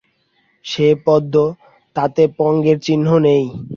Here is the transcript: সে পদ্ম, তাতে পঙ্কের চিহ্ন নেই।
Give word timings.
সে 0.65 0.87
পদ্ম, 1.05 1.35
তাতে 1.95 2.23
পঙ্কের 2.37 2.77
চিহ্ন 2.85 3.07
নেই। 3.25 3.43